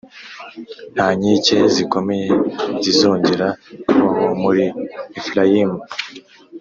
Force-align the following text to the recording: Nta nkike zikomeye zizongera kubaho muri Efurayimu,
Nta 0.93 1.07
nkike 1.17 1.57
zikomeye 1.75 2.27
zizongera 2.83 3.47
kubaho 3.87 4.27
muri 4.43 4.63
Efurayimu, 5.17 5.79